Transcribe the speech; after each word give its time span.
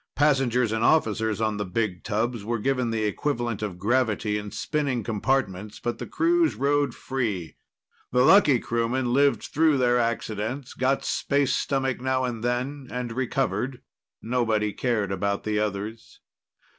Passengers 0.15 0.71
and 0.71 0.83
officers 0.83 1.39
on 1.39 1.57
the 1.57 1.63
big 1.63 2.03
tubs 2.03 2.43
were 2.43 2.57
given 2.57 2.89
the 2.89 3.03
equivalent 3.03 3.61
of 3.61 3.77
gravity 3.77 4.35
in 4.35 4.49
spinning 4.49 5.03
compartments, 5.03 5.79
but 5.79 5.99
the 5.99 6.07
crews 6.07 6.55
rode 6.55 6.95
"free". 6.95 7.55
The 8.11 8.23
lucky 8.25 8.57
crewmen 8.59 9.13
lived 9.13 9.43
through 9.43 9.77
their 9.77 9.99
accidents, 9.99 10.73
got 10.73 11.05
space 11.05 11.53
stomach 11.53 12.01
now 12.01 12.23
and 12.23 12.43
then, 12.43 12.87
and 12.91 13.11
recovered. 13.11 13.83
Nobody 14.23 14.73
cared 14.73 15.11
about 15.11 15.43
the 15.43 15.59
others. 15.59 16.19